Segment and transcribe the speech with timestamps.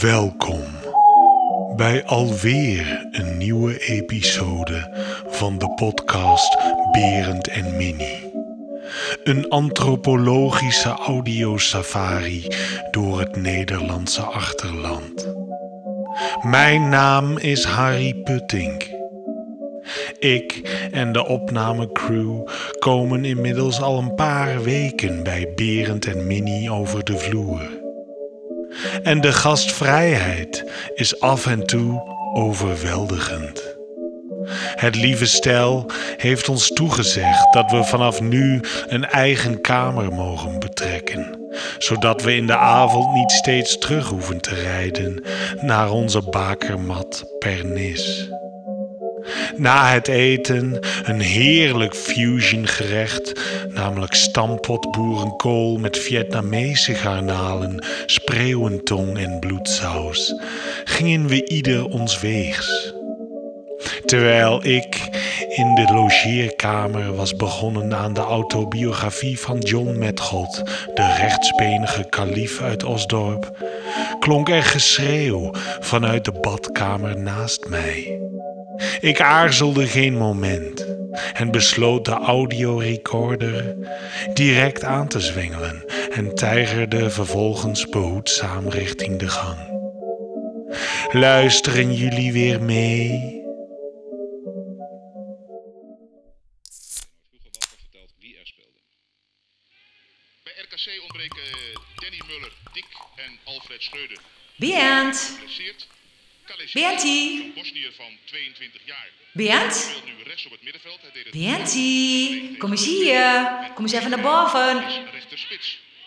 [0.00, 0.64] Welkom
[1.76, 4.96] bij alweer een nieuwe episode
[5.28, 6.56] van de podcast
[6.92, 8.32] Berend en Minnie.
[9.24, 12.46] Een antropologische audiosafari
[12.90, 15.35] door het Nederlandse achterland.
[16.42, 18.86] Mijn naam is Harry Puttink.
[20.18, 20.60] Ik
[20.92, 22.48] en de opnamecrew
[22.78, 27.84] komen inmiddels al een paar weken bij Berend en Minnie over de vloer.
[29.02, 33.75] En de gastvrijheid is af en toe overweldigend.
[34.74, 41.40] Het lieve stel heeft ons toegezegd dat we vanaf nu een eigen kamer mogen betrekken,
[41.78, 45.24] zodat we in de avond niet steeds terug hoeven te rijden
[45.60, 48.28] naar onze bakermat Pernis.
[49.56, 59.38] Na het eten een heerlijk fusion gerecht, namelijk stampot boerenkool met Vietnamese garnalen, spreeuwentong en
[59.38, 60.34] bloedsaus,
[60.84, 62.95] gingen we ieder ons weegs.
[64.06, 65.08] Terwijl ik
[65.48, 70.62] in de logeerkamer was begonnen aan de autobiografie van John Metgold,
[70.94, 73.66] de rechtsbenige kalief uit Osdorp,
[74.18, 78.20] klonk er geschreeuw vanuit de badkamer naast mij.
[79.00, 80.86] Ik aarzelde geen moment
[81.32, 83.76] en besloot de audiorecorder
[84.34, 85.84] direct aan te zwengelen
[86.14, 89.58] en tijgerde vervolgens behoedzaam richting de gang.
[91.12, 93.35] Luisteren jullie weer mee?
[103.26, 104.18] En Alfred Schreuder.
[106.44, 109.08] Kalesi, Bertie, Bosnier van 22 jaar.
[109.32, 110.98] Bernd, Speelt nu rechts op het middenveld.
[111.00, 113.48] Hij deed het Bertie, kom eens hier.
[113.74, 114.84] Kom eens even naar boven.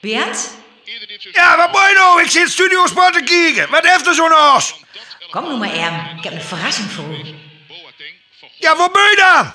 [0.00, 2.22] seizoen Ja, wat je nou?
[2.22, 3.70] Ik zit Studio Sport te kijken.
[3.70, 4.74] Wat heeft er zo'n as?
[5.30, 6.16] kom nou maar aan.
[6.18, 7.34] Ik heb een verrassing voor u.
[8.58, 9.52] Ja, wat ben je dan?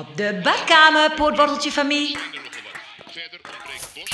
[0.00, 2.16] Op de badkamer, pootworteltje van er.
[3.10, 4.10] Verder ontbreekt Bos,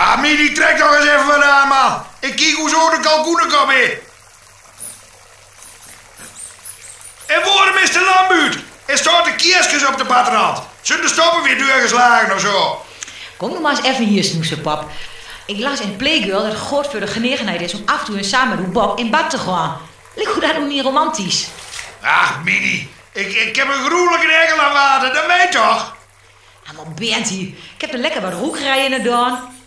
[0.00, 2.02] Ah, Mini, trek toch eens even wat aan, man.
[2.20, 3.90] Ik kijk hoe zo de kalkoenen kom in.
[7.26, 8.58] En waarom is de lambuut?
[8.84, 10.62] Er staat de kiersjes op de badrand.
[10.80, 12.84] Zijn de stoppen weer doorgeslagen of zo?
[13.36, 14.90] Kom nou maar eens even hier snoesen, pap.
[15.46, 18.22] Ik las in Playgirl dat het God voor de genegenheid is om af en toe
[18.22, 19.80] samen met Bob in bad te gaan.
[20.14, 21.46] Lijkt hoe dat nog niet romantisch?
[22.02, 22.90] Ach, Mini.
[23.12, 25.94] Ik, ik heb een gruwelijke regel aan water, dat weet toch?
[26.64, 29.58] Ja, maar Bertie, ik heb er lekker wat roekrijen gedaan.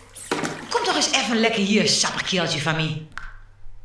[0.74, 3.06] Kom toch eens even lekker hier, sappig keeltje van mij.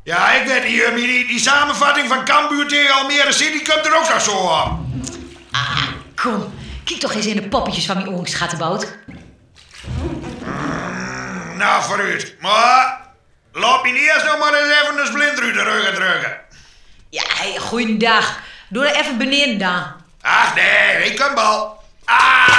[0.04, 1.26] Ja, ik weet niet, Mini.
[1.26, 4.78] Die samenvatting van Cambuur tegen Almere City komt er ook nog zo op.
[5.50, 5.82] Ah,
[6.14, 6.54] kom.
[6.84, 8.98] Kijk toch eens in de poppetjes van mijn ogen, schattenbout.
[11.56, 12.34] Nou, vooruit.
[12.40, 13.00] Maar
[13.52, 16.38] laat me niet eerst nog maar eens even een splinter uit de ruggen drukken.
[17.10, 18.40] Ja, hey, goeiedag.
[18.68, 19.86] Doe er even beneden dan.
[20.20, 21.82] Ach nee, ik kan bal.
[22.04, 22.50] Ah!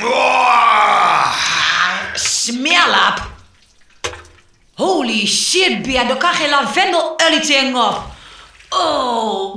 [0.00, 1.51] Oh!
[2.42, 3.30] Smeerlap.
[4.74, 6.10] Holy shit, Beer.
[6.10, 8.02] Er kan geen lavendel tegen op.
[8.68, 9.56] Oh.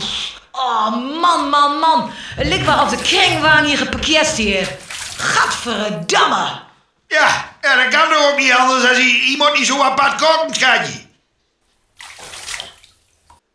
[0.52, 2.12] Oh, man, man, man.
[2.36, 4.78] Het lijkt wel of de kringwaan hier geparkeerd hier.
[5.18, 6.62] Gadverdamme.
[7.08, 11.06] Ja, ja, dat kan toch ook niet anders als iemand niet zo apart komt, schatje.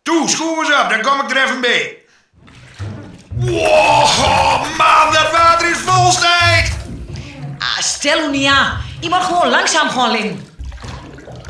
[0.02, 1.96] Toe, schroef eens op, dan kom ik er even bij.
[3.34, 6.76] Wow, man, dat water is volstijgt.
[7.58, 8.89] Ah, stel u niet aan.
[9.00, 10.48] Je moet gewoon langzaam gaan liggen.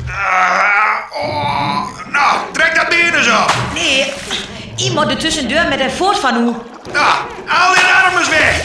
[0.07, 3.53] Ah, oh, nou, trek dat been eens op.
[3.73, 4.13] Nee,
[4.77, 6.55] iemand er tussendoor met een voort van u.
[6.91, 7.15] Nou,
[7.45, 8.63] haal je arm eens weg.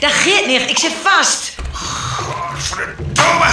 [0.00, 1.54] Dat gaat niet, ik zit vast.
[2.56, 3.50] Verdomme.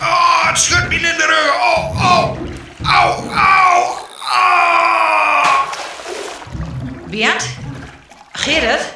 [0.00, 1.54] Oh, het schudt me in de rug.
[1.54, 2.36] Oh, oh.
[2.84, 3.96] Au, au.
[7.06, 7.48] Bernd?
[8.32, 8.94] Gerrit?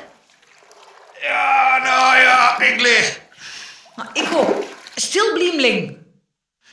[1.23, 3.21] Ja, nou ja, ik lig.
[3.97, 4.65] Nou, ik ook.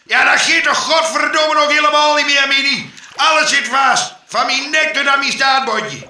[0.05, 2.91] Ja, dat geeft toch godverdomme nog helemaal niet meer, Mini.
[3.15, 4.15] Alles zit vast.
[4.25, 6.07] Van mijn nek tot aan mijn staartbordje.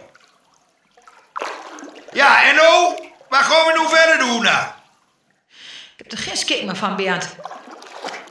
[2.11, 3.07] Ja, en nou?
[3.29, 4.63] Wat gaan we nu verder doen, nou?
[5.97, 7.35] Ik heb er geen schik meer van, Bernd.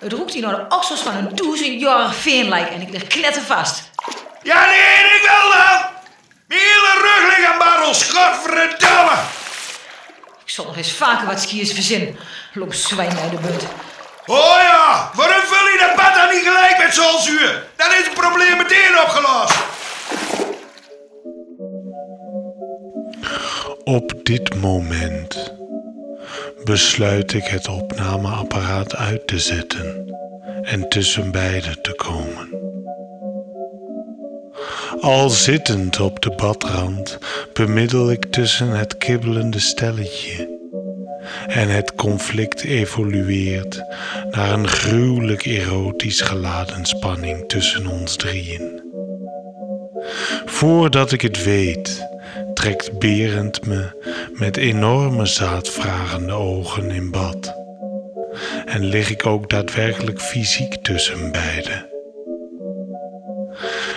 [0.00, 3.90] Het roept hier naar de oksels van een duizendjarig veenlijk en ik lig klettervast.
[4.42, 5.96] Ja, nee, ik wel dan.
[6.46, 7.18] Mijn hele rug
[7.90, 9.22] Godverdomme!
[10.44, 12.18] Ik zal nog eens vaker wat skiers verzinnen.
[12.52, 13.64] Loop zwijn uit de buurt.
[14.30, 17.66] Oh ja, waarom vul je dat bad dan niet gelijk met zolzuur?
[17.76, 19.58] Dan is het probleem meteen opgelost.
[23.84, 25.54] Op dit moment
[26.64, 30.14] besluit ik het opnameapparaat uit te zetten
[30.62, 32.48] en tussen beiden te komen.
[35.00, 37.18] Al zittend op de badrand
[37.52, 40.57] bemiddel ik tussen het kibbelende stelletje
[41.46, 43.82] en het conflict evolueert
[44.30, 48.82] naar een gruwelijk erotisch geladen spanning tussen ons drieën.
[50.44, 52.06] Voordat ik het weet,
[52.54, 53.86] trekt Berend me
[54.32, 57.54] met enorme zaadvragende ogen in bad.
[58.64, 61.86] En lig ik ook daadwerkelijk fysiek tussen beiden.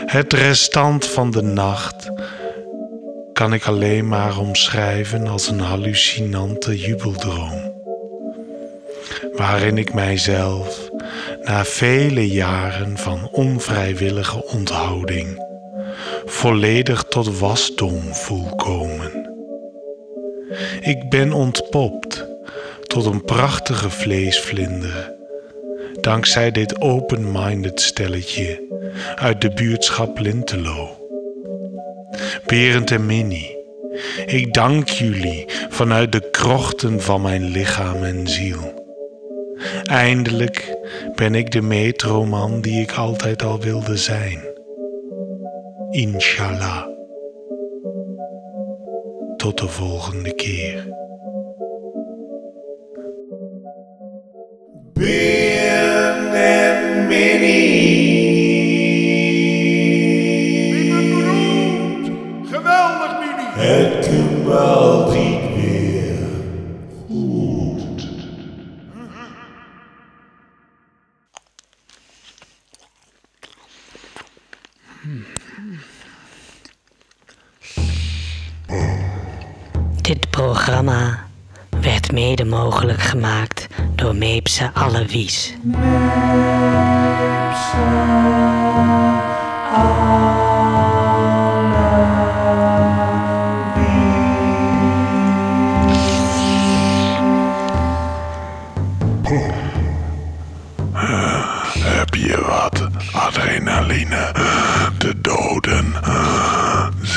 [0.05, 2.11] Het restant van de nacht
[3.41, 7.73] kan ik alleen maar omschrijven als een hallucinante jubeldroom.
[9.33, 10.89] Waarin ik mijzelf
[11.43, 15.45] na vele jaren van onvrijwillige onthouding
[16.25, 19.29] volledig tot wasdom voel komen.
[20.81, 22.27] Ik ben ontpopt
[22.87, 25.13] tot een prachtige vleesvlinder,
[26.01, 28.67] dankzij dit open-minded stelletje
[29.15, 31.00] uit de buurtschap Lintelo.
[32.45, 33.57] Berend en Minnie,
[34.25, 38.79] ik dank jullie vanuit de krochten van mijn lichaam en ziel.
[39.83, 40.77] Eindelijk
[41.15, 44.39] ben ik de metroman die ik altijd al wilde zijn.
[45.89, 46.87] Inshallah.
[49.37, 50.99] Tot de volgende keer.
[82.45, 85.53] Mogelijk gemaakt door Meepse Allewies.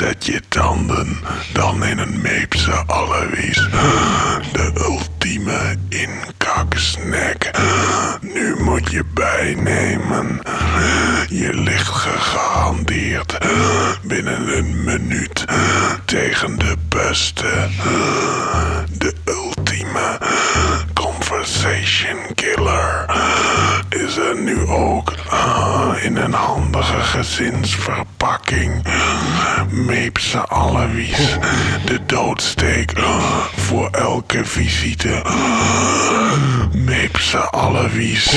[0.05, 1.17] Zet je tanden
[1.53, 3.55] dan in een Meepse Allewies.
[4.51, 7.51] De ultieme inkaksnack.
[8.21, 10.41] Nu moet je bijnemen.
[11.29, 13.37] Je ligt gegarandeerd
[14.03, 15.45] binnen een minuut
[16.05, 17.67] tegen de beste.
[18.97, 20.19] De ultieme
[20.93, 23.05] conversation killer
[23.89, 28.85] is er nu ook ah, in een handige gezinsverpakking.
[29.69, 31.37] Meepse Allewies,
[31.85, 32.93] de doodsteek
[33.55, 35.21] voor elke visite.
[36.71, 38.35] Meepse Allewies,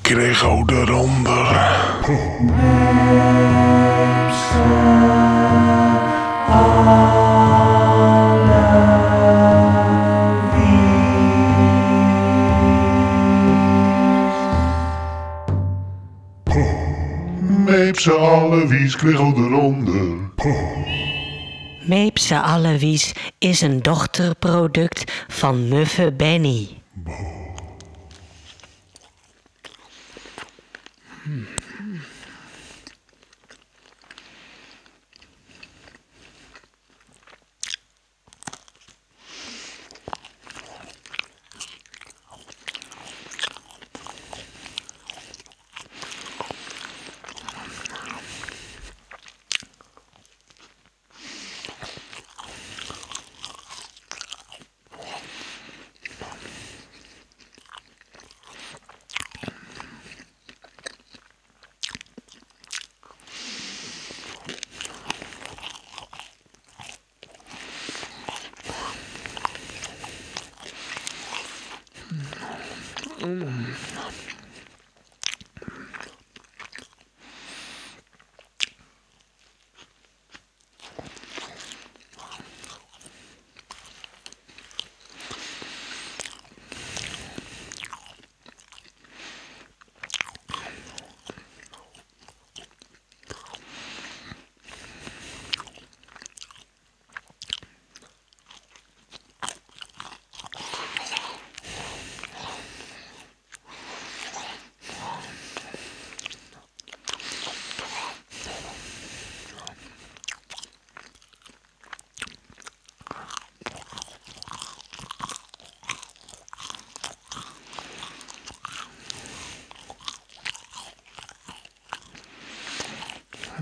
[0.00, 1.46] kreeg ook eronder.
[18.04, 20.30] Meepse Allewies, kreeg ook eronder.
[21.86, 26.68] Meepse Allewies is een dochterproduct van Muffe Benny.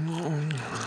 [0.00, 0.81] もう。